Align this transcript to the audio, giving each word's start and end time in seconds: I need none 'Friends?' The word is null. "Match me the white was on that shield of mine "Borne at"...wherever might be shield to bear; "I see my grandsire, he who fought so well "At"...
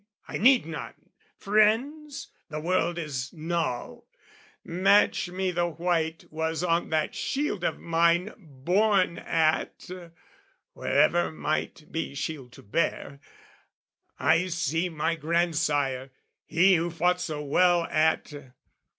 I 0.27 0.39
need 0.39 0.65
none 0.65 1.11
'Friends?' 1.37 2.29
The 2.49 2.59
word 2.59 2.97
is 2.97 3.31
null. 3.33 4.07
"Match 4.63 5.29
me 5.29 5.51
the 5.51 5.67
white 5.67 6.25
was 6.31 6.63
on 6.63 6.89
that 6.89 7.13
shield 7.13 7.63
of 7.63 7.77
mine 7.77 8.33
"Borne 8.35 9.19
at"...wherever 9.19 11.29
might 11.31 11.91
be 11.91 12.15
shield 12.15 12.51
to 12.53 12.63
bear; 12.63 13.19
"I 14.17 14.47
see 14.47 14.89
my 14.89 15.13
grandsire, 15.13 16.09
he 16.47 16.73
who 16.77 16.89
fought 16.89 17.21
so 17.21 17.43
well 17.43 17.83
"At"... 17.83 18.33